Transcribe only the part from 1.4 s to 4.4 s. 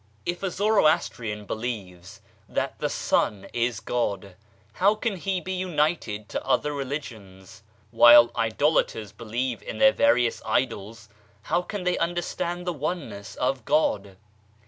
believes that the Sun is God,